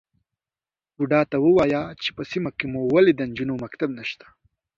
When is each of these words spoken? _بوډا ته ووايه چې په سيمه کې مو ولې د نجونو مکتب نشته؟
_بوډا 0.95 1.21
ته 1.31 1.37
ووايه 1.45 1.83
چې 2.01 2.09
په 2.15 2.23
سيمه 2.31 2.49
کې 2.57 2.65
مو 2.71 2.81
ولې 2.95 3.13
د 3.15 3.21
نجونو 3.29 3.53
مکتب 3.63 3.89
نشته؟ 3.99 4.25